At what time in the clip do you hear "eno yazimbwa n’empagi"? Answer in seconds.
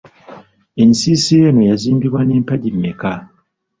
1.49-2.69